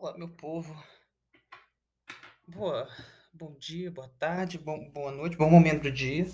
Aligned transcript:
Olá, 0.00 0.16
meu 0.16 0.30
povo. 0.30 0.74
Boa, 2.48 2.88
bom 3.34 3.54
dia, 3.58 3.90
boa 3.90 4.08
tarde, 4.18 4.56
bom, 4.56 4.88
boa 4.88 5.12
noite, 5.12 5.36
bom 5.36 5.50
momento 5.50 5.82
do 5.82 5.92
dia. 5.92 6.26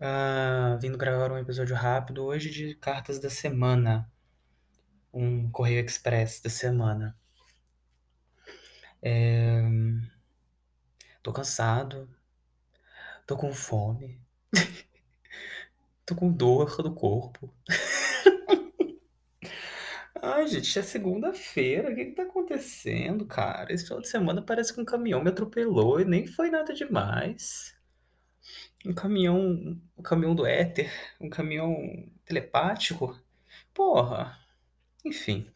Ah, 0.00 0.78
vindo 0.80 0.96
gravar 0.96 1.30
um 1.30 1.36
episódio 1.36 1.76
rápido 1.76 2.24
hoje 2.24 2.48
de 2.48 2.76
cartas 2.76 3.18
da 3.18 3.28
semana. 3.28 4.10
Um 5.12 5.50
correio 5.50 5.84
express 5.84 6.40
da 6.40 6.48
semana. 6.48 7.14
É... 9.02 9.60
Tô 11.22 11.30
cansado. 11.30 12.08
Tô 13.26 13.36
com 13.36 13.52
fome. 13.52 14.18
tô 16.06 16.14
com 16.14 16.32
dor 16.32 16.74
no 16.82 16.94
corpo. 16.94 17.54
Ai, 20.26 20.46
gente, 20.48 20.78
é 20.78 20.82
segunda-feira. 20.82 21.90
O 21.92 21.94
que 21.94 22.06
que 22.06 22.12
tá 22.12 22.22
acontecendo, 22.22 23.26
cara? 23.26 23.72
Esse 23.72 23.84
final 23.84 24.00
de 24.00 24.08
semana 24.08 24.40
parece 24.40 24.72
que 24.72 24.80
um 24.80 24.84
caminhão 24.84 25.22
me 25.22 25.28
atropelou 25.28 26.00
e 26.00 26.04
nem 26.06 26.26
foi 26.26 26.48
nada 26.50 26.72
demais. 26.72 27.76
Um 28.86 28.94
caminhão, 28.94 29.78
um 29.98 30.02
caminhão 30.02 30.34
do 30.34 30.46
éter, 30.46 30.90
um 31.20 31.28
caminhão 31.28 31.76
telepático. 32.24 33.20
Porra. 33.74 34.38
Enfim, 35.04 35.46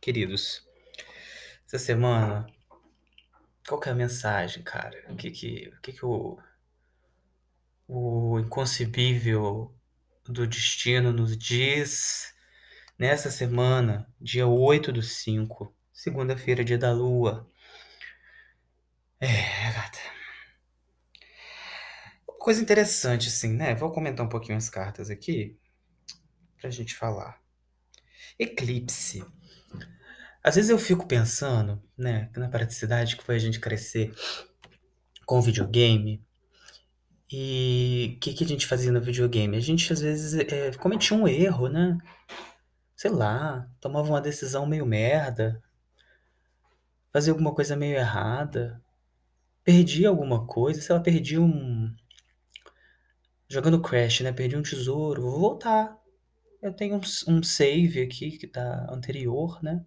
queridos, 0.00 0.64
essa 1.66 1.78
semana, 1.78 2.46
qual 3.66 3.80
que 3.80 3.88
é 3.88 3.92
a 3.92 3.94
mensagem, 3.96 4.62
cara? 4.62 5.04
O 5.10 5.16
que 5.16 5.32
que, 5.32 5.72
o 5.76 5.80
que, 5.80 5.92
que 5.92 6.06
o, 6.06 6.38
o 7.88 8.38
inconcebível 8.38 9.74
do 10.24 10.46
destino 10.46 11.12
nos 11.12 11.36
diz 11.36 12.33
nessa 12.98 13.30
semana, 13.30 14.06
dia 14.20 14.46
8 14.46 14.92
do 14.92 15.02
5, 15.02 15.74
segunda-feira, 15.92 16.64
dia 16.64 16.78
da 16.78 16.92
lua? 16.92 17.50
É, 19.20 19.72
gata. 19.72 19.98
Coisa 22.38 22.60
interessante, 22.60 23.28
assim, 23.28 23.54
né? 23.54 23.74
Vou 23.74 23.90
comentar 23.90 24.24
um 24.24 24.28
pouquinho 24.28 24.58
as 24.58 24.68
cartas 24.68 25.08
aqui 25.08 25.58
pra 26.60 26.70
gente 26.70 26.94
falar. 26.94 27.40
Eclipse. 28.38 29.24
Às 30.42 30.56
vezes 30.56 30.70
eu 30.70 30.78
fico 30.78 31.06
pensando, 31.06 31.82
né, 31.96 32.30
na 32.36 32.48
praticidade 32.48 33.16
que 33.16 33.24
foi 33.24 33.36
a 33.36 33.38
gente 33.38 33.58
crescer 33.58 34.14
com 35.24 35.40
videogame. 35.40 36.22
E 37.32 38.14
o 38.16 38.20
que, 38.20 38.34
que 38.34 38.44
a 38.44 38.46
gente 38.46 38.66
fazia 38.66 38.92
no 38.92 39.00
videogame? 39.00 39.56
A 39.56 39.60
gente 39.60 39.90
às 39.92 40.00
vezes 40.00 40.34
é, 40.34 40.70
cometia 40.72 41.16
um 41.16 41.26
erro, 41.26 41.68
né? 41.68 41.96
Sei 43.04 43.10
lá, 43.10 43.68
tomava 43.82 44.08
uma 44.08 44.20
decisão 44.22 44.64
meio 44.64 44.86
merda, 44.86 45.62
fazia 47.12 47.34
alguma 47.34 47.54
coisa 47.54 47.76
meio 47.76 47.98
errada, 47.98 48.82
perdia 49.62 50.08
alguma 50.08 50.46
coisa, 50.46 50.80
sei 50.80 50.94
lá, 50.96 51.02
perdi 51.02 51.38
um. 51.38 51.94
Jogando 53.46 53.82
Crash, 53.82 54.22
né? 54.22 54.32
Perdi 54.32 54.56
um 54.56 54.62
tesouro, 54.62 55.20
vou 55.20 55.38
voltar. 55.38 55.98
Eu 56.62 56.72
tenho 56.72 56.96
um, 56.96 57.00
um 57.28 57.42
save 57.42 58.00
aqui 58.00 58.38
que 58.38 58.46
tá 58.46 58.86
anterior, 58.90 59.62
né? 59.62 59.84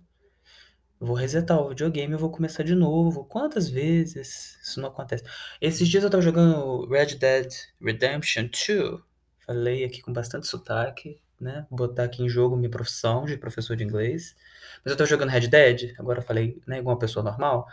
Vou 1.00 1.16
resetar 1.16 1.60
o 1.60 1.70
videogame 1.70 2.14
e 2.14 2.18
vou 2.18 2.30
começar 2.30 2.62
de 2.62 2.76
novo. 2.76 3.26
Quantas 3.26 3.68
vezes 3.68 4.60
isso 4.62 4.80
não 4.80 4.90
acontece? 4.90 5.24
Esses 5.60 5.88
dias 5.90 6.04
eu 6.04 6.10
tava 6.12 6.22
jogando 6.22 6.88
Red 6.88 7.16
Dead 7.16 7.52
Redemption 7.82 8.44
2. 8.44 9.02
Falei 9.40 9.84
aqui 9.84 10.04
com 10.04 10.14
bastante 10.14 10.46
sotaque, 10.46 11.20
né? 11.40 11.66
Botar 11.70 12.04
aqui 12.06 12.24
em 12.24 12.30
jogo 12.30 12.56
minha 12.56 12.70
profissão 12.70 13.26
de 13.26 13.38
professor 13.38 13.76
de 13.76 13.84
inglês. 13.84 14.36
Mas 14.84 14.92
eu 14.92 14.98
tô 14.98 15.06
jogando 15.06 15.30
Red 15.30 15.48
Dead, 15.48 15.94
agora 16.00 16.22
falei, 16.22 16.62
né, 16.68 16.80
igual 16.80 16.96
uma 16.96 17.00
pessoa 17.00 17.24
normal. 17.24 17.68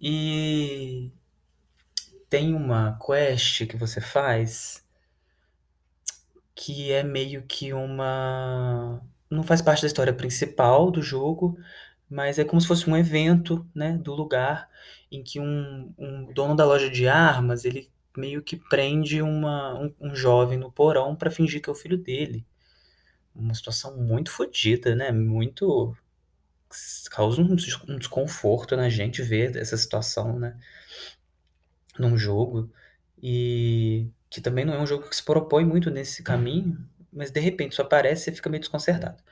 E 0.00 1.10
tem 2.28 2.54
uma 2.54 2.98
quest 3.04 3.66
que 3.66 3.76
você 3.76 4.00
faz 4.00 4.84
que 6.54 6.92
é 6.92 7.02
meio 7.04 7.42
que 7.42 7.72
uma. 7.72 9.00
Não 9.30 9.42
faz 9.42 9.62
parte 9.62 9.82
da 9.82 9.86
história 9.86 10.12
principal 10.12 10.90
do 10.90 11.00
jogo, 11.02 11.56
mas 12.10 12.38
é 12.38 12.44
como 12.44 12.60
se 12.60 12.66
fosse 12.66 12.88
um 12.90 12.96
evento, 12.96 13.66
né, 13.74 13.96
do 13.98 14.14
lugar 14.14 14.68
em 15.10 15.22
que 15.22 15.40
um, 15.40 15.92
um 15.98 16.32
dono 16.32 16.56
da 16.56 16.64
loja 16.64 16.90
de 16.90 17.06
armas 17.08 17.64
ele 17.64 17.90
meio 18.16 18.42
que 18.42 18.56
prende 18.56 19.22
uma, 19.22 19.78
um, 19.78 19.94
um 20.00 20.14
jovem 20.14 20.58
no 20.58 20.72
porão 20.72 21.14
para 21.14 21.30
fingir 21.30 21.62
que 21.62 21.70
é 21.70 21.72
o 21.72 21.76
filho 21.76 21.96
dele. 21.96 22.44
Uma 23.38 23.54
situação 23.54 23.96
muito 23.96 24.30
fodida, 24.30 24.94
né? 24.94 25.12
Muito 25.12 25.96
causa 27.10 27.40
um, 27.40 27.56
um 27.88 27.98
desconforto 27.98 28.76
na 28.76 28.88
gente 28.88 29.22
ver 29.22 29.56
essa 29.56 29.76
situação, 29.76 30.38
né? 30.38 30.58
Num 31.98 32.16
jogo 32.16 32.70
e 33.22 34.10
que 34.30 34.40
também 34.40 34.64
não 34.64 34.74
é 34.74 34.80
um 34.80 34.86
jogo 34.86 35.08
que 35.08 35.16
se 35.16 35.24
propõe 35.24 35.64
muito 35.64 35.90
nesse 35.90 36.22
caminho, 36.22 36.78
mas 37.12 37.30
de 37.30 37.40
repente 37.40 37.72
isso 37.72 37.82
aparece 37.82 38.30
e 38.30 38.34
fica 38.34 38.50
meio 38.50 38.60
desconcertado. 38.60 39.22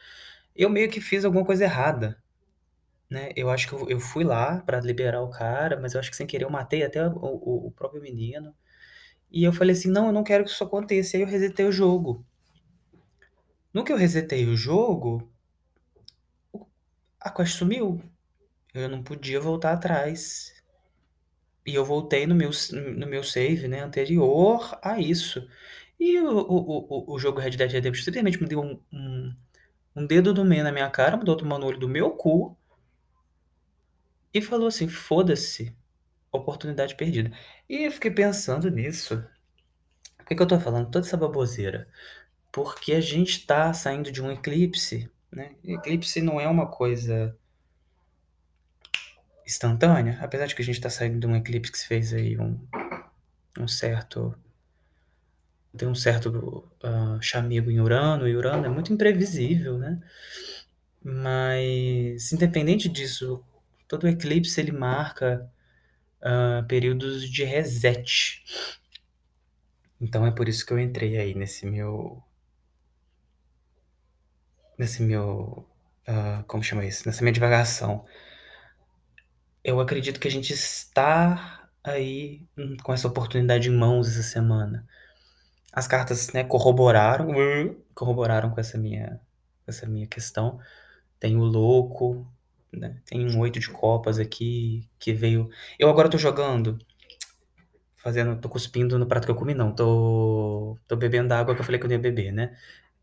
Eu 0.54 0.70
meio 0.70 0.90
que 0.90 1.00
fiz 1.00 1.24
alguma 1.24 1.44
coisa 1.44 1.64
errada, 1.64 2.16
né? 3.10 3.30
Eu 3.36 3.50
acho 3.50 3.68
que 3.68 3.74
eu, 3.74 3.88
eu 3.90 4.00
fui 4.00 4.24
lá 4.24 4.60
para 4.62 4.80
liberar 4.80 5.22
o 5.22 5.30
cara, 5.30 5.78
mas 5.80 5.94
eu 5.94 6.00
acho 6.00 6.10
que 6.10 6.16
sem 6.16 6.26
querer 6.26 6.44
eu 6.44 6.50
matei 6.50 6.82
até 6.82 7.06
o, 7.06 7.12
o, 7.14 7.66
o 7.68 7.70
próprio 7.72 8.02
menino. 8.02 8.54
E 9.30 9.44
eu 9.44 9.52
falei 9.52 9.74
assim: 9.74 9.90
não, 9.90 10.06
eu 10.06 10.12
não 10.12 10.24
quero 10.24 10.44
que 10.44 10.50
isso 10.50 10.64
aconteça. 10.64 11.16
E 11.16 11.18
aí 11.18 11.22
eu 11.22 11.30
resetei 11.30 11.66
o 11.66 11.72
jogo. 11.72 12.24
No 13.76 13.84
que 13.84 13.92
eu 13.92 13.96
resetei 13.98 14.46
o 14.46 14.56
jogo, 14.56 15.30
a 17.20 17.30
quest 17.30 17.58
sumiu. 17.58 18.02
Eu 18.72 18.88
não 18.88 19.02
podia 19.02 19.38
voltar 19.38 19.74
atrás. 19.74 20.54
E 21.66 21.74
eu 21.74 21.84
voltei 21.84 22.26
no 22.26 22.34
meu, 22.34 22.48
no 22.72 23.06
meu 23.06 23.22
save 23.22 23.68
né, 23.68 23.82
anterior 23.82 24.78
a 24.82 24.98
isso. 24.98 25.46
E 26.00 26.18
o, 26.18 26.38
o, 26.38 27.10
o, 27.10 27.14
o 27.16 27.18
jogo 27.18 27.38
Red 27.38 27.50
Dead 27.50 27.70
Redemption 27.70 28.02
simplesmente 28.02 28.40
me 28.40 28.48
deu 28.48 28.62
um, 28.62 28.80
um, 28.90 29.36
um 29.94 30.06
dedo 30.06 30.32
do 30.32 30.42
meio 30.42 30.64
na 30.64 30.72
minha 30.72 30.88
cara, 30.88 31.18
mudou 31.18 31.36
tomando 31.36 31.64
o 31.64 31.66
olho 31.66 31.78
do 31.78 31.86
meu 31.86 32.12
cu 32.12 32.56
e 34.32 34.40
falou 34.40 34.68
assim: 34.68 34.88
foda-se, 34.88 35.76
oportunidade 36.32 36.94
perdida. 36.94 37.30
E 37.68 37.84
eu 37.84 37.92
fiquei 37.92 38.10
pensando 38.10 38.70
nisso. 38.70 39.22
Por 40.16 40.24
que, 40.28 40.34
que 40.34 40.42
eu 40.42 40.48
tô 40.48 40.58
falando 40.58 40.90
toda 40.90 41.06
essa 41.06 41.16
baboseira? 41.18 41.86
Porque 42.56 42.94
a 42.94 43.02
gente 43.02 43.44
tá 43.44 43.70
saindo 43.74 44.10
de 44.10 44.22
um 44.22 44.32
eclipse, 44.32 45.10
né? 45.30 45.56
Eclipse 45.62 46.22
não 46.22 46.40
é 46.40 46.48
uma 46.48 46.66
coisa 46.66 47.36
instantânea, 49.46 50.18
apesar 50.22 50.46
de 50.46 50.54
que 50.54 50.62
a 50.62 50.64
gente 50.64 50.80
tá 50.80 50.88
saindo 50.88 51.20
de 51.20 51.26
um 51.26 51.36
eclipse 51.36 51.70
que 51.70 51.76
se 51.76 51.86
fez 51.86 52.14
aí 52.14 52.38
um, 52.38 52.58
um 53.58 53.68
certo. 53.68 54.34
Tem 55.76 55.86
um 55.86 55.94
certo 55.94 56.66
uh, 56.82 57.20
chamego 57.20 57.70
em 57.70 57.78
Urano, 57.78 58.26
e 58.26 58.34
Urano 58.34 58.64
é 58.64 58.70
muito 58.70 58.90
imprevisível, 58.90 59.76
né? 59.76 60.02
Mas, 61.04 62.32
independente 62.32 62.88
disso, 62.88 63.44
todo 63.86 64.08
eclipse 64.08 64.58
ele 64.58 64.72
marca 64.72 65.46
uh, 66.22 66.66
períodos 66.66 67.28
de 67.28 67.44
reset. 67.44 68.42
Então 70.00 70.26
é 70.26 70.30
por 70.30 70.48
isso 70.48 70.64
que 70.64 70.72
eu 70.72 70.78
entrei 70.78 71.18
aí 71.18 71.34
nesse 71.34 71.66
meu. 71.66 72.22
Nesse 74.78 75.02
meu. 75.02 75.66
Uh, 76.08 76.44
como 76.46 76.62
chama 76.62 76.84
isso? 76.84 77.06
Nessa 77.06 77.22
minha 77.22 77.32
divagação. 77.32 78.04
Eu 79.64 79.80
acredito 79.80 80.20
que 80.20 80.28
a 80.28 80.30
gente 80.30 80.52
está 80.52 81.68
aí 81.82 82.42
com 82.82 82.92
essa 82.92 83.08
oportunidade 83.08 83.68
em 83.68 83.76
mãos 83.76 84.08
essa 84.08 84.22
semana. 84.22 84.86
As 85.72 85.86
cartas 85.86 86.32
né, 86.32 86.44
corroboraram, 86.44 87.28
corroboraram 87.94 88.50
com 88.50 88.60
essa 88.60 88.78
minha, 88.78 89.20
essa 89.66 89.86
minha 89.86 90.06
questão. 90.06 90.58
Tem 91.18 91.36
o 91.36 91.44
louco, 91.44 92.26
né? 92.72 92.96
Tem 93.06 93.26
um 93.26 93.38
oito 93.40 93.58
de 93.58 93.70
copas 93.70 94.18
aqui 94.18 94.88
que 94.98 95.12
veio. 95.12 95.48
Eu 95.78 95.88
agora 95.88 96.08
tô 96.08 96.18
jogando. 96.18 96.78
Fazendo. 97.96 98.40
Tô 98.40 98.48
cuspindo 98.48 98.98
no 98.98 99.06
prato 99.06 99.24
que 99.24 99.30
eu 99.30 99.36
comi, 99.36 99.54
não. 99.54 99.74
Tô. 99.74 100.78
Tô 100.86 100.96
bebendo 100.96 101.32
a 101.34 101.38
água 101.38 101.54
que 101.54 101.60
eu 101.60 101.64
falei 101.64 101.80
que 101.80 101.86
eu 101.86 101.90
ia 101.90 101.98
beber, 101.98 102.32
né? 102.32 102.56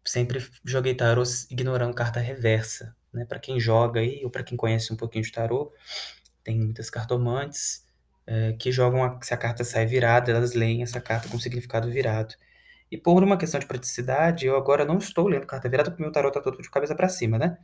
Sempre 0.05 0.45
joguei 0.65 0.95
tarô 0.95 1.23
ignorando 1.49 1.93
carta 1.93 2.19
reversa. 2.19 2.95
Né? 3.13 3.25
Para 3.25 3.39
quem 3.39 3.59
joga 3.59 3.99
aí, 3.99 4.21
ou 4.23 4.29
para 4.29 4.43
quem 4.43 4.57
conhece 4.57 4.91
um 4.91 4.97
pouquinho 4.97 5.23
de 5.23 5.31
tarô, 5.31 5.71
tem 6.43 6.59
muitas 6.59 6.89
cartomantes 6.89 7.85
é, 8.27 8.53
que 8.53 8.71
jogam. 8.71 9.03
A, 9.03 9.19
se 9.21 9.33
a 9.33 9.37
carta 9.37 9.63
sai 9.63 9.85
virada, 9.85 10.31
elas 10.31 10.53
leem 10.53 10.83
essa 10.83 10.99
carta 11.01 11.29
com 11.29 11.39
significado 11.39 11.89
virado. 11.89 12.35
E 12.91 12.97
por 12.97 13.23
uma 13.23 13.37
questão 13.37 13.59
de 13.59 13.65
praticidade, 13.65 14.45
eu 14.45 14.55
agora 14.55 14.85
não 14.85 14.97
estou 14.97 15.27
lendo 15.27 15.47
carta 15.47 15.69
virada, 15.69 15.89
porque 15.91 16.03
meu 16.03 16.11
tarô 16.11 16.31
tá 16.31 16.41
todo 16.41 16.61
de 16.61 16.69
cabeça 16.69 16.95
para 16.95 17.09
cima, 17.09 17.37
né? 17.37 17.57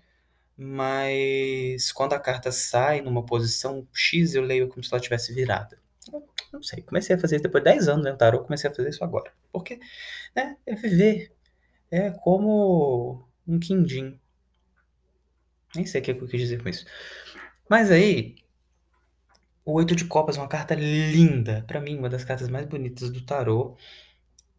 mas 0.61 1.89
quando 1.93 2.11
a 2.11 2.19
carta 2.19 2.51
sai 2.51 2.99
numa 2.99 3.25
posição 3.25 3.87
X, 3.93 4.35
eu 4.35 4.41
leio 4.41 4.67
como 4.67 4.83
se 4.83 4.93
ela 4.93 4.99
tivesse 5.01 5.33
virada. 5.33 5.79
Não 6.51 6.61
sei, 6.61 6.81
comecei 6.81 7.15
a 7.15 7.19
fazer 7.19 7.37
isso 7.37 7.43
depois 7.43 7.63
de 7.63 7.69
10 7.69 7.87
anos 7.87 8.05
no 8.05 8.17
tarô, 8.17 8.43
comecei 8.43 8.69
a 8.69 8.73
fazer 8.73 8.89
isso 8.89 9.01
agora. 9.01 9.31
Porque 9.53 9.79
né, 10.35 10.57
é 10.65 10.75
viver. 10.75 11.31
É 11.91 12.09
como 12.09 13.27
um 13.47 13.59
quindim. 13.59 14.19
Nem 15.75 15.85
sei 15.85 16.01
o 16.01 16.03
que 16.03 16.11
eu 16.11 16.27
quis 16.27 16.41
dizer 16.41 16.61
com 16.61 16.69
isso. 16.69 16.85
Mas 17.69 17.91
aí, 17.91 18.35
o 19.65 19.73
Oito 19.73 19.95
de 19.95 20.05
Copas 20.05 20.37
é 20.37 20.41
uma 20.41 20.47
carta 20.47 20.75
linda, 20.75 21.63
pra 21.67 21.79
mim, 21.79 21.97
uma 21.97 22.09
das 22.09 22.23
cartas 22.25 22.49
mais 22.49 22.65
bonitas 22.65 23.09
do 23.09 23.21
tarô. 23.25 23.77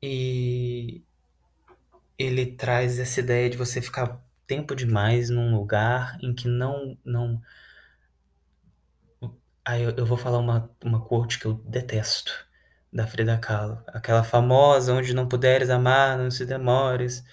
E 0.02 1.02
ele 2.18 2.46
traz 2.46 2.98
essa 3.00 3.18
ideia 3.20 3.50
de 3.50 3.56
você 3.56 3.80
ficar 3.82 4.22
tempo 4.46 4.74
demais 4.76 5.28
num 5.30 5.56
lugar 5.56 6.16
em 6.22 6.32
que 6.34 6.46
não 6.48 6.96
não 7.04 7.40
Aí 9.64 9.82
eu, 9.82 9.90
eu 9.96 10.06
vou 10.06 10.16
falar 10.18 10.38
uma, 10.38 10.70
uma 10.84 11.00
quote 11.04 11.38
que 11.38 11.46
eu 11.46 11.54
detesto, 11.54 12.32
da 12.92 13.06
Frida 13.06 13.38
Kahlo. 13.38 13.82
Aquela 13.88 14.24
famosa, 14.24 14.94
onde 14.94 15.14
não 15.14 15.28
puderes 15.28 15.70
amar, 15.70 16.18
não 16.18 16.30
se 16.30 16.44
demores. 16.44 17.24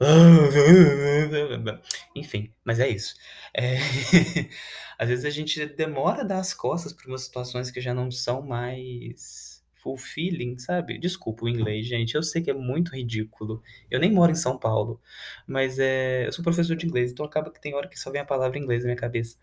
Enfim, 2.14 2.52
mas 2.64 2.78
é 2.80 2.88
isso. 2.88 3.14
É... 3.54 3.76
Às 4.98 5.08
vezes 5.08 5.24
a 5.24 5.30
gente 5.30 5.64
demora 5.66 6.22
a 6.22 6.24
dar 6.24 6.38
as 6.38 6.54
costas 6.54 6.92
para 6.92 7.06
umas 7.06 7.22
situações 7.24 7.70
que 7.70 7.80
já 7.80 7.92
não 7.92 8.10
são 8.10 8.40
mais 8.42 9.62
fulfilling, 9.82 10.58
sabe? 10.58 10.98
Desculpa 10.98 11.44
o 11.44 11.48
inglês, 11.48 11.86
gente. 11.86 12.14
Eu 12.14 12.22
sei 12.22 12.42
que 12.42 12.50
é 12.50 12.54
muito 12.54 12.94
ridículo. 12.94 13.62
Eu 13.90 14.00
nem 14.00 14.10
moro 14.10 14.32
em 14.32 14.34
São 14.34 14.58
Paulo, 14.58 15.00
mas 15.46 15.78
é... 15.78 16.26
eu 16.26 16.32
sou 16.32 16.42
professor 16.42 16.74
de 16.76 16.86
inglês, 16.86 17.12
então 17.12 17.26
acaba 17.26 17.50
que 17.50 17.60
tem 17.60 17.74
hora 17.74 17.88
que 17.88 17.98
só 17.98 18.10
vem 18.10 18.20
a 18.20 18.24
palavra 18.24 18.58
inglês 18.58 18.82
na 18.82 18.88
minha 18.88 18.96
cabeça 18.96 19.36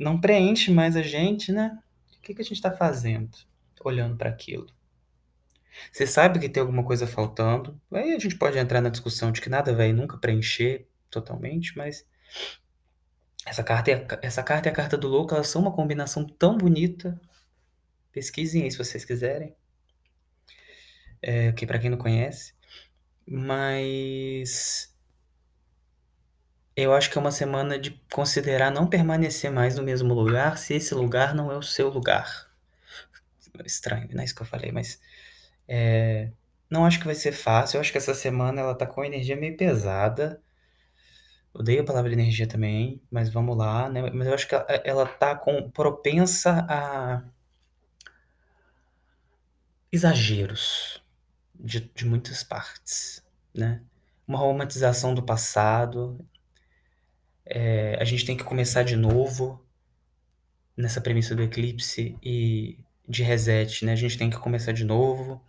não 0.00 0.18
preenche 0.18 0.72
mais 0.72 0.96
a 0.96 1.02
gente, 1.02 1.52
né? 1.52 1.78
O 2.18 2.22
que, 2.22 2.34
que 2.34 2.40
a 2.40 2.44
gente 2.44 2.54
está 2.54 2.72
fazendo 2.72 3.36
olhando 3.82 4.16
para 4.16 4.30
aquilo? 4.30 4.66
Você 5.92 6.06
sabe 6.06 6.38
que 6.38 6.48
tem 6.48 6.60
alguma 6.60 6.84
coisa 6.84 7.06
faltando, 7.06 7.80
aí 7.92 8.12
a 8.12 8.18
gente 8.18 8.36
pode 8.36 8.58
entrar 8.58 8.80
na 8.80 8.90
discussão 8.90 9.32
de 9.32 9.40
que 9.40 9.48
nada 9.48 9.74
vai 9.74 9.92
nunca 9.92 10.18
preencher 10.18 10.86
totalmente, 11.10 11.76
mas 11.76 12.04
essa 13.46 13.62
carta, 13.62 13.90
e 13.90 14.06
essa 14.22 14.42
carta 14.42 14.68
e 14.68 14.70
a 14.70 14.74
carta 14.74 14.96
do 14.96 15.08
louco, 15.08 15.34
elas 15.34 15.48
são 15.48 15.62
uma 15.62 15.72
combinação 15.72 16.26
tão 16.26 16.56
bonita. 16.56 17.20
Pesquisem 18.12 18.64
aí 18.64 18.70
se 18.70 18.78
vocês 18.78 19.04
quiserem. 19.04 19.54
É, 21.22 21.52
que 21.52 21.66
para 21.66 21.78
quem 21.78 21.90
não 21.90 21.98
conhece, 21.98 22.54
mas 23.26 24.90
eu 26.74 26.94
acho 26.94 27.10
que 27.10 27.18
é 27.18 27.20
uma 27.20 27.30
semana 27.30 27.78
de 27.78 27.90
considerar 28.10 28.70
não 28.70 28.86
permanecer 28.86 29.50
mais 29.50 29.76
no 29.76 29.82
mesmo 29.82 30.14
lugar 30.14 30.56
se 30.56 30.74
esse 30.74 30.94
lugar 30.94 31.34
não 31.34 31.52
é 31.52 31.56
o 31.56 31.62
seu 31.62 31.90
lugar. 31.90 32.49
Estranho, 33.66 34.08
não 34.12 34.22
é 34.22 34.24
isso 34.24 34.34
que 34.34 34.42
eu 34.42 34.46
falei, 34.46 34.72
mas 34.72 35.00
é, 35.68 36.30
não 36.70 36.84
acho 36.86 36.98
que 36.98 37.06
vai 37.06 37.14
ser 37.14 37.32
fácil. 37.32 37.76
Eu 37.76 37.80
acho 37.80 37.92
que 37.92 37.98
essa 37.98 38.14
semana 38.14 38.60
ela 38.60 38.74
tá 38.74 38.86
com 38.86 39.00
a 39.02 39.06
energia 39.06 39.36
meio 39.36 39.56
pesada. 39.56 40.42
Odeio 41.52 41.82
a 41.82 41.84
palavra 41.84 42.12
energia 42.12 42.46
também, 42.46 43.02
mas 43.10 43.28
vamos 43.28 43.56
lá, 43.56 43.88
né? 43.88 44.08
Mas 44.10 44.26
eu 44.28 44.34
acho 44.34 44.48
que 44.48 44.54
ela, 44.54 44.66
ela 44.84 45.06
tá 45.06 45.34
com 45.34 45.68
propensa 45.70 46.64
a 46.68 47.24
exageros 49.92 51.02
de, 51.54 51.80
de 51.94 52.06
muitas 52.06 52.42
partes, 52.44 53.24
né? 53.54 53.82
Uma 54.26 54.38
romantização 54.38 55.14
do 55.14 55.22
passado. 55.24 56.18
É, 57.44 57.96
a 58.00 58.04
gente 58.04 58.24
tem 58.24 58.36
que 58.36 58.44
começar 58.44 58.84
de 58.84 58.94
novo 58.96 59.64
nessa 60.76 61.00
premissa 61.00 61.34
do 61.34 61.42
eclipse 61.42 62.16
e 62.22 62.78
de 63.10 63.22
reset, 63.22 63.84
né? 63.84 63.92
A 63.92 63.96
gente 63.96 64.16
tem 64.18 64.30
que 64.30 64.38
começar 64.38 64.72
de 64.72 64.84
novo. 64.84 65.42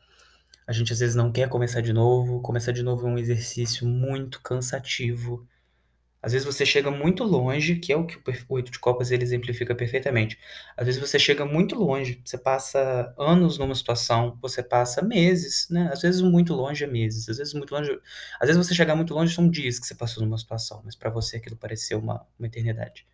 A 0.67 0.73
gente 0.73 0.93
às 0.93 0.99
vezes 0.99 1.15
não 1.15 1.31
quer 1.31 1.49
começar 1.49 1.81
de 1.81 1.93
novo. 1.93 2.41
Começar 2.41 2.71
de 2.71 2.83
novo 2.83 3.07
é 3.07 3.11
um 3.11 3.17
exercício 3.19 3.87
muito 3.87 4.41
cansativo. 4.41 5.47
Às 6.21 6.33
vezes 6.33 6.45
você 6.45 6.65
chega 6.65 6.91
muito 6.91 7.23
longe, 7.23 7.75
que 7.77 7.91
é 7.91 7.97
o 7.97 8.05
que 8.05 8.17
o 8.17 8.53
oito 8.53 8.71
de 8.71 8.79
copas 8.79 9.11
ele 9.11 9.23
exemplifica 9.23 9.73
perfeitamente. 9.75 10.37
Às 10.77 10.85
vezes 10.85 11.01
você 11.01 11.17
chega 11.17 11.45
muito 11.45 11.75
longe, 11.75 12.21
você 12.23 12.37
passa 12.37 13.13
anos 13.17 13.57
numa 13.57 13.73
situação, 13.73 14.37
você 14.41 14.61
passa 14.61 15.01
meses, 15.01 15.67
né? 15.69 15.89
Às 15.91 16.01
vezes 16.01 16.21
muito 16.21 16.53
longe 16.53 16.83
é 16.83 16.87
meses, 16.87 17.27
às 17.27 17.37
vezes 17.37 17.53
muito 17.55 17.73
longe, 17.73 17.91
às 18.39 18.47
vezes 18.47 18.57
você 18.67 18.75
chegar 18.75 18.95
muito 18.95 19.13
longe 19.15 19.33
são 19.33 19.49
dias 19.49 19.79
que 19.79 19.87
você 19.87 19.95
passou 19.95 20.23
numa 20.23 20.37
situação, 20.37 20.81
mas 20.85 20.95
para 20.95 21.09
você 21.09 21.37
aquilo 21.37 21.57
pareceu 21.57 21.97
uma, 21.99 22.25
uma 22.37 22.47
eternidade. 22.47 23.05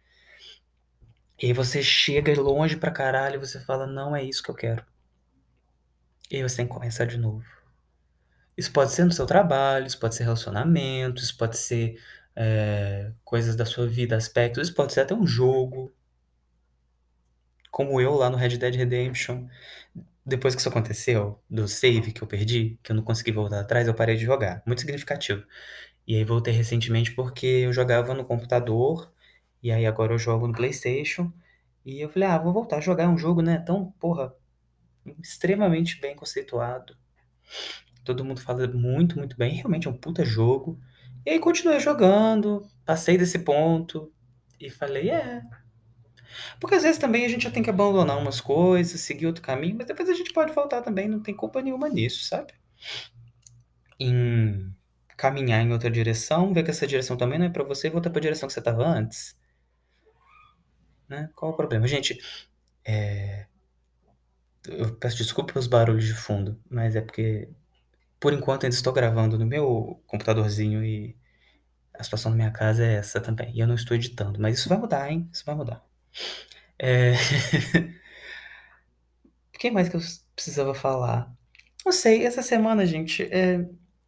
E 1.41 1.47
aí 1.47 1.53
você 1.53 1.83
chega 1.83 2.39
longe 2.39 2.75
pra 2.77 2.91
caralho 2.91 3.35
e 3.35 3.45
você 3.45 3.59
fala, 3.59 3.85
não 3.85 4.15
é 4.15 4.23
isso 4.23 4.41
que 4.41 4.49
eu 4.49 4.55
quero. 4.55 4.83
E 6.31 6.37
aí 6.37 6.43
você 6.43 6.57
tem 6.57 6.67
que 6.67 6.73
começar 6.73 7.05
de 7.05 7.17
novo. 7.17 7.45
Isso 8.57 8.71
pode 8.71 8.91
ser 8.91 9.05
no 9.05 9.11
seu 9.11 9.25
trabalho, 9.25 9.85
isso 9.85 9.99
pode 9.99 10.15
ser 10.15 10.23
relacionamento, 10.23 11.21
isso 11.21 11.37
pode 11.37 11.57
ser 11.57 12.01
é, 12.35 13.11
coisas 13.23 13.55
da 13.55 13.65
sua 13.65 13.87
vida, 13.87 14.15
aspectos, 14.15 14.67
isso 14.67 14.75
pode 14.75 14.93
ser 14.93 15.01
até 15.01 15.13
um 15.13 15.27
jogo. 15.27 15.93
Como 17.69 18.01
eu 18.01 18.15
lá 18.15 18.29
no 18.29 18.37
Red 18.37 18.57
Dead 18.57 18.75
Redemption. 18.75 19.47
Depois 20.25 20.55
que 20.55 20.59
isso 20.59 20.69
aconteceu, 20.69 21.41
do 21.49 21.67
save 21.67 22.11
que 22.11 22.21
eu 22.21 22.27
perdi, 22.27 22.77
que 22.83 22.91
eu 22.91 22.95
não 22.95 23.03
consegui 23.03 23.31
voltar 23.31 23.61
atrás, 23.61 23.87
eu 23.87 23.93
parei 23.93 24.17
de 24.17 24.25
jogar. 24.25 24.61
Muito 24.65 24.81
significativo. 24.81 25.45
E 26.07 26.15
aí 26.15 26.23
voltei 26.23 26.53
recentemente 26.53 27.11
porque 27.13 27.45
eu 27.45 27.73
jogava 27.73 28.13
no 28.13 28.25
computador, 28.25 29.13
e 29.61 29.71
aí 29.71 29.85
agora 29.85 30.13
eu 30.13 30.19
jogo 30.19 30.47
no 30.47 30.53
PlayStation. 30.53 31.31
E 31.85 32.01
eu 32.01 32.09
falei, 32.09 32.27
ah, 32.27 32.37
vou 32.37 32.53
voltar 32.53 32.77
a 32.77 32.81
jogar 32.81 33.07
um 33.07 33.17
jogo, 33.17 33.41
né? 33.41 33.59
Tão, 33.59 33.91
porra, 33.99 34.33
extremamente 35.21 35.99
bem 35.99 36.15
conceituado. 36.15 36.95
Todo 38.03 38.25
mundo 38.25 38.41
fala 38.41 38.67
muito, 38.67 39.17
muito 39.17 39.37
bem. 39.37 39.55
Realmente 39.55 39.87
é 39.87 39.91
um 39.91 39.97
puta 39.97 40.23
jogo. 40.25 40.79
E 41.25 41.31
aí 41.31 41.39
continuei 41.39 41.79
jogando, 41.79 42.67
passei 42.85 43.17
desse 43.17 43.39
ponto 43.39 44.11
e 44.59 44.69
falei, 44.69 45.09
é. 45.09 45.41
Porque 46.59 46.75
às 46.75 46.83
vezes 46.83 46.97
também 46.97 47.25
a 47.25 47.29
gente 47.29 47.43
já 47.43 47.51
tem 47.51 47.63
que 47.63 47.69
abandonar 47.69 48.17
umas 48.17 48.39
coisas, 48.39 49.01
seguir 49.01 49.27
outro 49.27 49.41
caminho, 49.41 49.75
mas 49.77 49.87
depois 49.87 50.09
a 50.09 50.13
gente 50.13 50.33
pode 50.33 50.53
voltar 50.53 50.81
também, 50.81 51.07
não 51.07 51.21
tem 51.21 51.35
culpa 51.35 51.61
nenhuma 51.61 51.89
nisso, 51.89 52.25
sabe? 52.25 52.53
Em 53.99 54.73
caminhar 55.17 55.61
em 55.61 55.71
outra 55.71 55.89
direção, 55.89 56.53
ver 56.53 56.63
que 56.63 56.69
essa 56.69 56.85
direção 56.85 57.17
também 57.17 57.39
não 57.39 57.47
é 57.47 57.49
para 57.49 57.63
você 57.63 57.87
e 57.87 57.89
voltar 57.89 58.09
para 58.09 58.19
a 58.19 58.21
direção 58.21 58.47
que 58.47 58.53
você 58.53 58.59
estava 58.59 58.85
antes. 58.85 59.35
Né? 61.07 61.29
Qual 61.35 61.51
é 61.51 61.53
o 61.53 61.57
problema? 61.57 61.87
Gente, 61.87 62.19
é... 62.85 63.45
eu 64.67 64.95
peço 64.95 65.17
desculpa 65.17 65.53
pelos 65.53 65.67
barulhos 65.67 66.05
de 66.05 66.13
fundo, 66.13 66.59
mas 66.69 66.95
é 66.95 67.01
porque 67.01 67.49
por 68.19 68.33
enquanto 68.33 68.63
ainda 68.63 68.75
estou 68.75 68.93
gravando 68.93 69.37
no 69.37 69.45
meu 69.45 70.01
computadorzinho 70.07 70.83
e 70.83 71.15
a 71.93 72.03
situação 72.03 72.31
da 72.31 72.37
minha 72.37 72.51
casa 72.51 72.85
é 72.85 72.95
essa 72.95 73.21
também. 73.21 73.51
E 73.55 73.59
eu 73.59 73.67
não 73.67 73.75
estou 73.75 73.95
editando, 73.95 74.39
mas 74.39 74.59
isso 74.59 74.69
vai 74.69 74.77
mudar, 74.77 75.11
hein? 75.11 75.29
Isso 75.31 75.45
vai 75.45 75.55
mudar. 75.55 75.83
É... 76.79 77.13
o 79.53 79.59
que 79.59 79.71
mais 79.71 79.89
que 79.89 79.95
eu 79.95 80.01
precisava 80.35 80.73
falar? 80.73 81.31
Não 81.85 81.91
sei, 81.91 82.25
essa 82.25 82.41
semana, 82.41 82.85
gente, 82.85 83.23
é... 83.23 83.65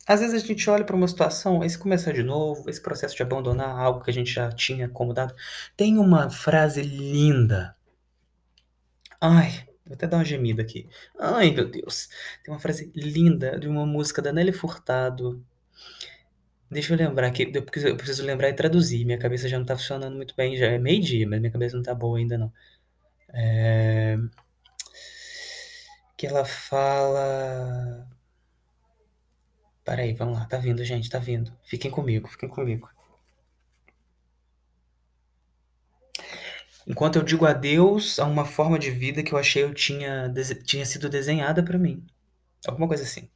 às 0.09 0.19
vezes 0.19 0.43
a 0.43 0.45
gente 0.45 0.69
olha 0.69 0.83
para 0.83 0.95
uma 0.95 1.07
situação, 1.07 1.63
esse 1.63 1.77
começar 1.77 2.11
de 2.11 2.23
novo, 2.23 2.69
esse 2.69 2.81
processo 2.81 3.15
de 3.15 3.23
abandonar 3.23 3.69
algo 3.79 4.03
que 4.03 4.09
a 4.09 4.13
gente 4.13 4.31
já 4.31 4.51
tinha 4.51 4.87
acomodado. 4.87 5.33
Tem 5.77 5.97
uma 5.97 6.29
frase 6.29 6.81
linda. 6.81 7.75
Ai, 9.21 9.69
Vou 9.89 9.95
até 9.95 10.05
dar 10.05 10.17
uma 10.17 10.25
gemida 10.25 10.61
aqui. 10.61 10.87
Ai, 11.19 11.49
meu 11.49 11.67
Deus. 11.67 12.09
Tem 12.43 12.53
uma 12.53 12.59
frase 12.59 12.91
linda 12.95 13.59
de 13.59 13.67
uma 13.67 13.87
música 13.87 14.21
da 14.21 14.31
Nelly 14.31 14.51
Furtado. 14.51 15.43
Deixa 16.69 16.93
eu 16.93 16.97
lembrar 16.97 17.27
aqui, 17.27 17.51
eu 17.51 17.97
preciso 17.97 18.23
lembrar 18.23 18.49
e 18.49 18.53
traduzir. 18.53 19.03
Minha 19.03 19.17
cabeça 19.17 19.49
já 19.49 19.57
não 19.57 19.65
tá 19.65 19.75
funcionando 19.75 20.15
muito 20.15 20.35
bem. 20.35 20.55
Já 20.55 20.67
é 20.67 20.77
meio-dia, 20.77 21.27
mas 21.27 21.39
minha 21.39 21.51
cabeça 21.51 21.75
não 21.75 21.81
tá 21.81 21.95
boa 21.95 22.19
ainda 22.19 22.37
não. 22.37 22.53
É... 23.33 24.15
Que 26.15 26.27
ela 26.27 26.45
fala. 26.45 28.07
Peraí, 29.89 30.13
vamos 30.13 30.37
lá. 30.37 30.45
Tá 30.45 30.59
vindo, 30.59 30.85
gente, 30.85 31.09
tá 31.09 31.17
vindo. 31.17 31.51
Fiquem 31.63 31.89
comigo, 31.89 32.27
fiquem 32.27 32.47
comigo. 32.47 32.87
Enquanto 36.85 37.15
eu 37.15 37.23
digo 37.23 37.43
adeus 37.47 38.19
a 38.19 38.25
uma 38.25 38.45
forma 38.45 38.77
de 38.77 38.91
vida 38.91 39.23
que 39.23 39.33
eu 39.33 39.39
achei 39.39 39.63
eu 39.63 39.73
tinha, 39.73 40.31
tinha 40.63 40.85
sido 40.85 41.09
desenhada 41.09 41.63
para 41.63 41.79
mim. 41.79 42.05
Alguma 42.67 42.87
coisa 42.87 43.01
assim. 43.01 43.27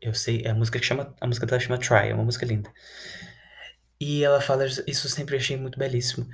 Eu 0.00 0.14
sei, 0.14 0.42
é 0.44 0.50
a 0.50 0.54
música 0.54 0.78
que 0.78 0.86
chama, 0.86 1.12
a 1.20 1.26
música 1.26 1.44
dela 1.44 1.58
chama 1.60 1.78
Try, 1.78 2.10
é 2.10 2.14
uma 2.14 2.24
música 2.24 2.46
linda. 2.46 2.72
E 4.00 4.22
ela 4.22 4.40
fala, 4.40 4.66
isso 4.86 5.08
sempre 5.08 5.36
achei 5.36 5.56
muito 5.56 5.76
belíssimo. 5.76 6.28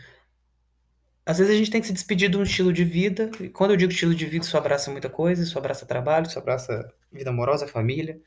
Às 1.30 1.38
vezes 1.38 1.54
a 1.54 1.56
gente 1.56 1.70
tem 1.70 1.80
que 1.80 1.86
se 1.86 1.92
despedir 1.92 2.28
de 2.28 2.36
um 2.36 2.42
estilo 2.42 2.72
de 2.72 2.84
vida. 2.84 3.30
E 3.40 3.48
quando 3.48 3.70
eu 3.70 3.76
digo 3.76 3.92
estilo 3.92 4.14
de 4.14 4.26
vida, 4.26 4.44
isso 4.44 4.56
abraça 4.56 4.90
muita 4.90 5.08
coisa, 5.08 5.42
isso 5.42 5.56
abraça 5.56 5.86
trabalho, 5.86 6.26
isso 6.26 6.38
abraça 6.38 6.92
vida 7.12 7.30
amorosa, 7.30 7.68
família. 7.68 8.20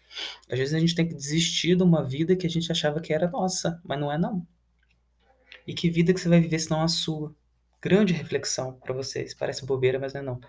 Às 0.50 0.60
vezes 0.60 0.74
a 0.74 0.80
gente 0.80 0.96
tem 0.96 1.08
que 1.08 1.14
desistir 1.14 1.76
de 1.76 1.84
uma 1.84 2.04
vida 2.04 2.36
que 2.36 2.48
a 2.48 2.50
gente 2.50 2.72
achava 2.72 3.02
que 3.02 3.14
era 3.14 3.30
nossa, 3.30 3.82
mas 3.84 4.00
não 4.00 4.12
é 4.12 4.18
não. 4.18 4.46
E 5.68 5.74
que 5.74 5.90
vida 5.90 6.14
que 6.14 6.20
você 6.20 6.30
vai 6.30 6.40
viver 6.40 6.60
se 6.60 6.70
não 6.70 6.82
a 6.82 6.88
sua? 6.88 7.36
grande 7.84 8.14
reflexão 8.14 8.74
para 8.80 8.94
vocês. 8.94 9.34
Parece 9.34 9.66
bobeira, 9.66 10.00
mas 10.00 10.14
não 10.14 10.22
é 10.22 10.24
não. 10.24 10.42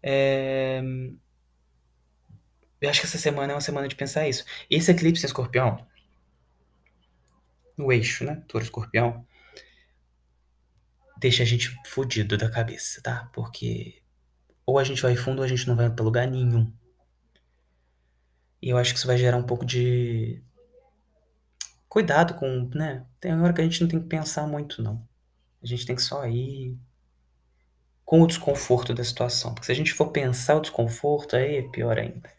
É... 0.00 0.80
Eu 2.80 2.90
acho 2.90 3.00
que 3.00 3.06
essa 3.06 3.18
semana 3.18 3.52
é 3.52 3.54
uma 3.54 3.60
semana 3.60 3.88
de 3.88 3.96
pensar 3.96 4.28
isso. 4.28 4.44
Esse 4.70 4.92
eclipse 4.92 5.24
em 5.24 5.26
escorpião, 5.26 5.84
no 7.76 7.90
eixo, 7.90 8.24
né? 8.24 8.42
Touro 8.46 8.64
escorpião, 8.64 9.26
deixa 11.24 11.42
a 11.42 11.46
gente 11.46 11.74
fudido 11.86 12.36
da 12.36 12.50
cabeça, 12.50 13.00
tá? 13.00 13.30
Porque 13.32 14.02
ou 14.66 14.78
a 14.78 14.84
gente 14.84 15.00
vai 15.00 15.16
fundo 15.16 15.38
ou 15.38 15.44
a 15.44 15.48
gente 15.48 15.66
não 15.66 15.74
vai 15.74 15.88
pra 15.88 16.04
lugar 16.04 16.28
nenhum. 16.28 16.70
E 18.60 18.68
eu 18.68 18.76
acho 18.76 18.92
que 18.92 18.98
isso 18.98 19.06
vai 19.06 19.16
gerar 19.16 19.38
um 19.38 19.42
pouco 19.42 19.64
de 19.64 20.42
cuidado 21.88 22.34
com, 22.34 22.68
né? 22.74 23.06
Tem 23.18 23.32
hora 23.40 23.54
que 23.54 23.62
a 23.62 23.64
gente 23.64 23.80
não 23.80 23.88
tem 23.88 24.02
que 24.02 24.06
pensar 24.06 24.46
muito, 24.46 24.82
não. 24.82 25.08
A 25.62 25.66
gente 25.66 25.86
tem 25.86 25.96
que 25.96 26.02
só 26.02 26.26
ir 26.26 26.78
com 28.04 28.20
o 28.20 28.26
desconforto 28.26 28.92
da 28.92 29.02
situação. 29.02 29.54
Porque 29.54 29.64
se 29.64 29.72
a 29.72 29.74
gente 29.74 29.94
for 29.94 30.10
pensar 30.10 30.56
o 30.56 30.60
desconforto, 30.60 31.36
aí 31.36 31.56
é 31.56 31.62
pior 31.62 31.98
ainda. 31.98 32.30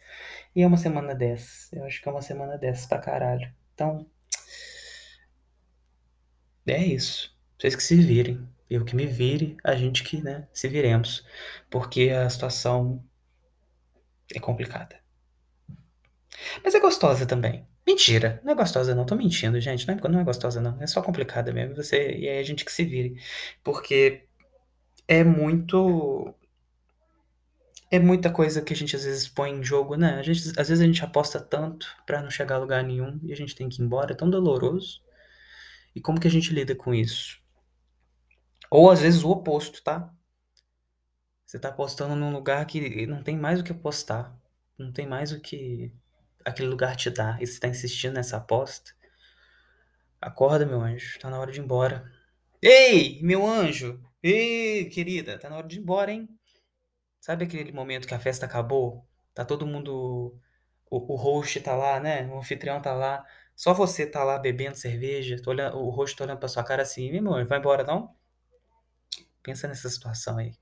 E 0.56 0.62
é 0.62 0.68
uma 0.68 0.78
semana 0.78 1.16
dessas. 1.16 1.74
Eu 1.74 1.86
acho 1.86 2.00
que 2.00 2.08
é 2.08 2.12
uma 2.12 2.22
semana 2.22 2.56
dessas 2.56 2.86
pra 2.86 3.00
caralho. 3.00 3.52
Então. 3.74 4.06
É 6.68 6.86
isso. 6.86 7.36
Vocês 7.58 7.76
que 7.76 7.82
se 7.82 7.96
virem. 7.96 8.48
Eu 8.76 8.84
que 8.84 8.94
me 8.94 9.06
vire, 9.06 9.56
a 9.64 9.74
gente 9.74 10.04
que, 10.04 10.22
né, 10.22 10.50
se 10.54 10.68
viremos. 10.68 11.26
Porque 11.70 12.10
a 12.10 12.30
situação 12.30 13.02
é 14.34 14.38
complicada. 14.38 15.00
Mas 16.62 16.76
é 16.76 16.80
gostosa 16.82 17.26
também. 17.26 17.66
Mentira, 17.88 18.42
não 18.44 18.52
é 18.52 18.56
gostosa 18.56 18.94
não, 18.94 19.06
tô 19.06 19.16
mentindo, 19.16 19.60
gente. 19.62 19.88
Não 19.88 19.96
é, 19.96 20.10
não 20.10 20.20
é 20.20 20.24
gostosa 20.26 20.60
não, 20.60 20.82
é 20.82 20.88
só 20.88 21.02
complicada 21.02 21.54
mesmo. 21.54 21.74
Você, 21.76 22.18
e 22.18 22.28
aí 22.28 22.40
a 22.40 22.44
gente 22.44 22.66
que 22.66 22.72
se 22.72 22.84
vire. 22.84 23.16
Porque 23.64 24.26
é 25.08 25.24
muito. 25.24 26.36
É 27.90 27.98
muita 27.98 28.30
coisa 28.30 28.62
que 28.62 28.74
a 28.74 28.76
gente 28.76 28.94
às 28.96 29.06
vezes 29.06 29.30
põe 29.30 29.52
em 29.52 29.64
jogo, 29.64 29.96
né? 29.96 30.16
A 30.16 30.24
gente, 30.24 30.40
às 30.60 30.68
vezes 30.68 30.82
a 30.82 30.86
gente 30.86 31.02
aposta 31.04 31.40
tanto 31.40 31.88
pra 32.06 32.22
não 32.22 32.30
chegar 32.30 32.56
a 32.56 32.60
lugar 32.60 32.84
nenhum 32.84 33.20
e 33.24 33.32
a 33.32 33.36
gente 33.38 33.56
tem 33.56 33.70
que 33.70 33.82
ir 33.82 33.86
embora, 33.86 34.12
é 34.12 34.16
tão 34.16 34.30
doloroso. 34.30 35.02
E 35.96 36.02
como 36.02 36.20
que 36.20 36.28
a 36.28 36.32
gente 36.32 36.54
lida 36.54 36.76
com 36.76 36.94
isso? 36.94 37.45
Ou 38.76 38.92
às 38.92 39.00
vezes 39.00 39.24
o 39.24 39.30
oposto, 39.32 39.82
tá? 39.82 40.14
Você 41.46 41.58
tá 41.58 41.70
apostando 41.70 42.14
num 42.14 42.34
lugar 42.34 42.66
que 42.66 43.08
não 43.08 43.24
tem 43.24 43.38
mais 43.38 43.58
o 43.58 43.64
que 43.64 43.72
apostar. 43.72 44.38
Não 44.78 44.92
tem 44.92 45.08
mais 45.08 45.32
o 45.32 45.40
que 45.40 45.94
aquele 46.44 46.68
lugar 46.68 46.94
te 46.98 47.10
dá. 47.10 47.38
E 47.40 47.48
você 47.48 47.58
tá 47.58 47.70
insistindo 47.70 48.16
nessa 48.16 48.36
aposta. 48.36 48.92
Acorda, 50.20 50.66
meu 50.66 50.82
anjo. 50.82 51.18
Tá 51.20 51.30
na 51.30 51.40
hora 51.40 51.54
de 51.54 51.62
ir 51.62 51.64
embora. 51.64 52.12
Ei, 52.62 53.22
meu 53.24 53.48
anjo! 53.48 54.04
Ei, 54.22 54.90
querida, 54.90 55.40
tá 55.40 55.50
na 55.50 55.56
hora 55.56 55.68
de 55.68 55.78
ir 55.78 55.80
embora, 55.80 56.12
hein? 56.12 56.28
Sabe 57.22 57.46
aquele 57.46 57.72
momento 57.72 58.08
que 58.08 58.14
a 58.14 58.20
festa 58.20 58.46
acabou? 58.46 59.08
Tá 59.34 59.46
todo 59.46 59.66
mundo. 59.66 60.38
O, 60.90 61.14
o 61.14 61.16
host 61.16 61.62
tá 61.62 61.76
lá, 61.76 61.98
né? 62.02 62.28
O 62.28 62.40
anfitrião 62.40 62.82
tá 62.82 62.94
lá. 62.94 63.26
Só 63.56 63.74
você 63.74 64.06
tá 64.06 64.22
lá 64.26 64.38
bebendo 64.38 64.76
cerveja. 64.76 65.38
Olhando, 65.48 65.78
o 65.78 65.90
host 65.92 66.18
tá 66.18 66.26
olhando 66.26 66.40
pra 66.40 66.50
sua 66.50 66.64
cara 66.64 66.82
assim, 66.84 67.06
meu 67.06 67.16
irmão, 67.16 67.46
vai 67.46 67.60
embora 67.60 67.86
não? 67.86 68.14
Pensa 69.46 69.68
nessa 69.68 69.88
situação 69.88 70.40
aí. 70.40 70.54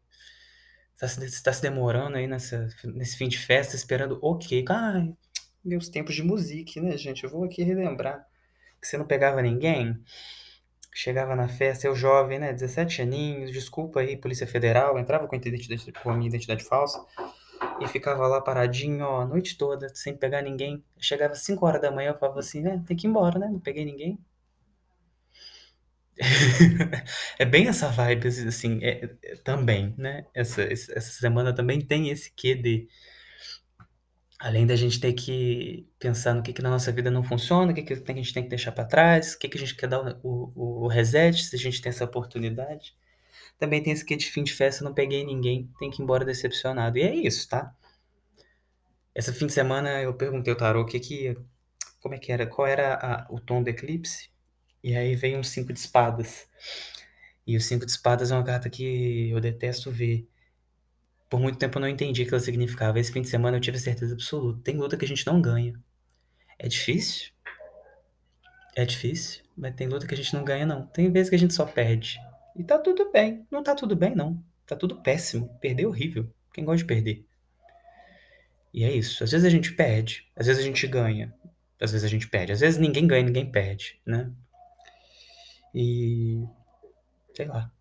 Você 0.94 1.00
tá 1.00 1.08
se, 1.08 1.44
tá 1.44 1.54
se 1.54 1.62
demorando 1.62 2.18
aí 2.18 2.28
nessa, 2.28 2.68
nesse 2.84 3.16
fim 3.16 3.30
de 3.30 3.38
festa, 3.38 3.78
esperando 3.78 4.20
o 4.22 4.38
quê? 4.38 4.66
Ai, 4.68 5.16
meus 5.63 5.88
tempos 5.88 6.13
de 6.13 6.22
música, 6.22 6.82
né, 6.82 6.98
gente? 6.98 7.24
Eu 7.24 7.30
vou 7.30 7.46
aqui 7.46 7.63
relembrar 7.63 8.28
que 8.82 8.86
você 8.86 8.98
não 8.98 9.08
pegava 9.08 9.42
ninguém. 9.42 9.98
Chegava 10.94 11.34
na 11.34 11.48
festa, 11.48 11.88
eu 11.88 11.96
jovem, 11.96 12.40
né? 12.40 12.52
17 12.52 13.02
aninhos, 13.02 13.54
desculpa 13.54 14.02
aí, 14.02 14.18
Polícia 14.18 14.46
Federal, 14.46 15.00
entrava 15.00 15.28
com 15.30 15.36
a, 15.36 15.38
identidade, 15.38 15.92
com 15.94 16.10
a 16.10 16.18
minha 16.18 16.28
identidade 16.28 16.66
falsa 16.66 17.04
e 17.80 17.88
ficava 17.88 18.28
lá 18.28 18.42
paradinho, 18.42 19.06
ó, 19.06 19.22
a 19.22 19.25
noite 19.25 19.58
toda, 19.58 19.88
sem 19.96 20.16
pegar 20.16 20.42
ninguém. 20.42 20.84
Chegava 21.00 21.36
5 21.36 21.66
horas 21.66 21.82
da 21.82 21.90
manhã, 21.90 22.12
eu 22.12 22.20
falava 22.20 22.40
assim, 22.40 22.62
né? 22.62 22.84
Tem 22.86 22.98
que 22.98 23.08
ir 23.08 23.10
embora, 23.10 23.40
né? 23.40 23.48
Não 23.48 23.60
peguei 23.60 23.86
ninguém. 23.86 24.20
é 27.39 27.46
bem 27.46 27.67
essa 27.67 27.89
vibe, 27.89 28.27
assim, 28.27 28.79
é, 28.84 29.10
é, 29.24 29.36
também, 29.38 29.93
né? 29.98 30.25
Essa, 30.34 30.62
essa 30.63 31.01
semana 31.01 31.53
também 31.53 31.82
tem 31.82 32.10
esse 32.10 32.32
quê 32.32 32.55
de. 32.55 32.88
Além 34.39 34.67
da 34.67 34.75
gente 34.75 35.00
ter 35.00 35.13
que 35.13 35.88
pensar 35.98 36.34
no 36.34 36.43
que, 36.43 36.51
que 36.51 36.62
na 36.62 36.70
nossa 36.70 36.91
vida 36.91 37.10
não 37.10 37.24
funciona, 37.24 37.72
o 37.72 37.75
que, 37.75 37.82
que 37.82 37.93
a 37.93 38.15
gente 38.15 38.34
tem 38.34 38.43
que 38.43 38.50
deixar 38.50 38.74
para 38.74 38.86
trás, 38.86 39.34
o 39.34 39.39
que, 39.39 39.48
que 39.48 39.58
a 39.58 39.60
gente 39.60 39.75
quer 39.75 39.88
dar 39.88 40.01
o, 40.22 40.51
o, 40.55 40.84
o, 40.86 40.88
reset, 40.88 41.41
se 41.43 41.55
a 41.55 41.60
gente 41.60 41.82
tem 41.82 41.89
essa 41.89 42.03
oportunidade. 42.03 42.96
Também 43.58 43.82
tem 43.82 43.93
esse 43.93 44.05
quê 44.05 44.15
de 44.17 44.25
fim 44.29 44.43
de 44.43 44.53
festa, 44.53 44.84
não 44.84 44.93
peguei 44.93 45.24
ninguém, 45.25 45.70
tem 45.79 45.89
que 45.89 46.01
ir 46.01 46.03
embora 46.03 46.25
decepcionado. 46.25 46.98
E 46.98 47.03
é 47.03 47.15
isso, 47.15 47.48
tá? 47.48 47.74
Essa 49.15 49.34
fim 49.34 49.48
de 49.48 49.53
semana 49.53 50.01
eu 50.01 50.13
perguntei 50.13 50.51
ao 50.51 50.58
tarô 50.58 50.82
o 50.82 50.86
que 50.86 51.00
que. 51.00 51.36
Como 52.01 52.15
é 52.15 52.20
que 52.20 52.32
era? 52.32 52.46
Qual 52.48 52.67
era 52.67 52.96
a, 52.96 53.27
o 53.29 53.39
tom 53.39 53.63
do 53.63 53.70
eclipse? 53.70 54.33
E 54.84 54.96
aí 54.96 55.16
vem 55.16 55.38
um 55.38 55.44
cinco 55.44 55.72
de 55.72 55.80
espadas. 55.80 56.48
E 57.48 57.56
o 57.56 57.62
cinco 57.62 57.86
de 57.86 57.92
espadas 57.92 58.32
é 58.32 58.36
uma 58.36 58.44
carta 58.44 58.70
que 58.70 59.30
eu 59.30 59.40
detesto 59.40 59.90
ver. 59.90 60.28
Por 61.30 61.40
muito 61.40 61.58
tempo 61.58 61.78
eu 61.78 61.82
não 61.82 61.88
entendi 61.88 62.24
o 62.24 62.28
que 62.28 62.34
ela 62.34 62.44
significava. 62.44 63.00
Esse 63.00 63.12
fim 63.12 63.22
de 63.22 63.30
semana 63.30 63.58
eu 63.58 63.62
tive 63.62 63.80
certeza 63.80 64.13
absoluta. 64.13 64.62
Tem 64.63 64.78
luta 64.78 64.98
que 64.98 65.06
a 65.06 65.08
gente 65.08 65.25
não 65.25 65.42
ganha. 65.42 65.74
É 66.60 66.68
difícil. 66.68 67.32
É 68.75 68.86
difícil, 68.86 69.44
mas 69.56 69.75
tem 69.75 69.88
luta 69.88 70.08
que 70.08 70.13
a 70.13 70.18
gente 70.18 70.34
não 70.34 70.44
ganha, 70.44 70.66
não. 70.66 70.88
Tem 70.88 71.12
vezes 71.12 71.30
que 71.30 71.36
a 71.36 71.40
gente 71.40 71.54
só 71.54 71.66
perde. 71.66 72.18
E 72.56 72.63
tá 72.63 72.78
tudo 72.80 73.12
bem. 73.12 73.46
Não 73.52 73.63
tá 73.63 73.75
tudo 73.75 73.96
bem, 73.96 74.16
não. 74.16 74.44
Tá 74.66 74.75
tudo 74.75 75.02
péssimo. 75.02 75.50
Perder 75.60 75.84
é 75.84 75.88
horrível. 75.88 76.30
Quem 76.54 76.66
gosta 76.66 76.78
de 76.80 76.86
perder? 76.86 77.25
E 78.74 78.84
é 78.84 78.92
isso. 78.92 79.24
Às 79.24 79.32
vezes 79.32 79.46
a 79.46 79.50
gente 79.50 79.74
perde, 79.74 80.28
às 80.36 80.48
vezes 80.48 80.62
a 80.62 80.66
gente 80.66 80.88
ganha, 80.88 81.34
às 81.80 81.92
vezes 81.92 82.04
a 82.04 82.10
gente 82.10 82.28
perde. 82.28 82.52
Às 82.52 82.60
vezes 82.60 82.80
ninguém 82.80 83.06
ganha, 83.06 83.24
ninguém 83.24 83.50
perde, 83.50 84.00
né? 84.06 84.32
E. 85.74 86.46
Sei 87.36 87.46
lá. 87.48 87.72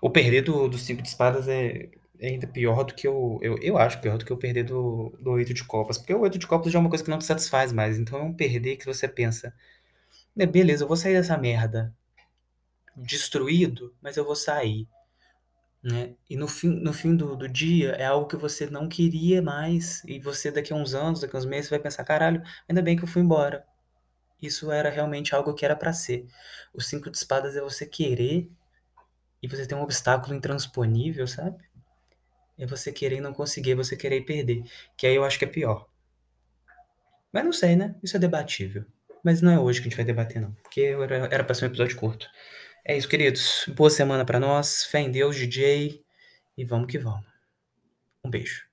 O 0.00 0.10
perder 0.10 0.42
do, 0.42 0.68
do 0.68 0.78
cinco 0.78 1.02
de 1.02 1.08
espadas 1.08 1.48
é, 1.48 1.88
é 2.18 2.28
ainda 2.28 2.46
pior 2.46 2.84
do 2.84 2.94
que 2.94 3.08
o. 3.08 3.38
Eu, 3.42 3.56
eu 3.58 3.78
acho 3.78 4.00
pior 4.00 4.18
do 4.18 4.24
que 4.24 4.32
o 4.32 4.36
perder 4.36 4.64
do, 4.64 5.16
do 5.20 5.32
oito 5.32 5.54
de 5.54 5.64
copas. 5.64 5.98
Porque 5.98 6.14
o 6.14 6.20
oito 6.20 6.38
de 6.38 6.46
copas 6.46 6.72
já 6.72 6.78
é 6.78 6.80
uma 6.80 6.88
coisa 6.88 7.04
que 7.04 7.10
não 7.10 7.18
te 7.18 7.24
satisfaz 7.24 7.72
mais. 7.72 7.98
Então 7.98 8.18
é 8.18 8.22
um 8.22 8.34
perder 8.34 8.76
que 8.76 8.86
você 8.86 9.08
pensa. 9.08 9.54
É, 10.38 10.46
beleza, 10.46 10.84
eu 10.84 10.88
vou 10.88 10.96
sair 10.96 11.14
dessa 11.14 11.36
merda 11.38 11.94
destruído, 12.96 13.94
mas 14.00 14.16
eu 14.16 14.24
vou 14.24 14.36
sair. 14.36 14.88
Né? 15.82 16.14
E 16.30 16.36
no 16.36 16.46
fim, 16.46 16.68
no 16.68 16.92
fim 16.92 17.16
do, 17.16 17.34
do 17.36 17.48
dia 17.48 17.92
é 17.92 18.04
algo 18.04 18.28
que 18.28 18.36
você 18.36 18.66
não 18.66 18.88
queria 18.88 19.42
mais. 19.42 20.04
E 20.04 20.20
você, 20.20 20.50
daqui 20.50 20.72
a 20.72 20.76
uns 20.76 20.94
anos, 20.94 21.20
daqui 21.20 21.34
a 21.34 21.38
uns 21.38 21.46
meses, 21.46 21.70
vai 21.70 21.78
pensar: 21.80 22.04
caralho, 22.04 22.42
ainda 22.68 22.82
bem 22.82 22.96
que 22.96 23.02
eu 23.04 23.08
fui 23.08 23.22
embora 23.22 23.64
isso 24.42 24.70
era 24.72 24.90
realmente 24.90 25.34
algo 25.34 25.54
que 25.54 25.64
era 25.64 25.76
para 25.76 25.92
ser. 25.92 26.26
O 26.74 26.80
cinco 26.80 27.10
de 27.10 27.16
espadas 27.16 27.56
é 27.56 27.60
você 27.60 27.86
querer 27.86 28.50
e 29.42 29.48
você 29.48 29.66
tem 29.66 29.78
um 29.78 29.82
obstáculo 29.82 30.34
intransponível, 30.34 31.26
sabe? 31.26 31.62
É 32.58 32.66
você 32.66 32.92
querer 32.92 33.16
e 33.16 33.20
não 33.20 33.32
conseguir, 33.32 33.72
é 33.72 33.74
você 33.74 33.96
querer 33.96 34.18
e 34.18 34.24
perder. 34.24 34.64
Que 34.96 35.06
aí 35.06 35.14
eu 35.14 35.24
acho 35.24 35.38
que 35.38 35.44
é 35.44 35.48
pior. 35.48 35.88
Mas 37.32 37.44
não 37.44 37.52
sei, 37.52 37.76
né? 37.76 37.94
Isso 38.02 38.16
é 38.16 38.20
debatível. 38.20 38.84
Mas 39.24 39.40
não 39.40 39.52
é 39.52 39.58
hoje 39.58 39.80
que 39.80 39.86
a 39.86 39.90
gente 39.90 39.96
vai 39.96 40.04
debater, 40.04 40.42
não. 40.42 40.52
Porque 40.54 40.94
era 41.30 41.44
pra 41.44 41.54
ser 41.54 41.64
um 41.64 41.68
episódio 41.68 41.96
curto. 41.96 42.28
É 42.84 42.96
isso, 42.96 43.08
queridos. 43.08 43.64
Boa 43.68 43.90
semana 43.90 44.24
para 44.24 44.40
nós. 44.40 44.84
Fé 44.84 45.00
em 45.00 45.10
Deus, 45.10 45.36
DJ. 45.36 46.04
E 46.56 46.64
vamos 46.64 46.90
que 46.90 46.98
vamos. 46.98 47.24
Um 48.24 48.30
beijo. 48.30 48.71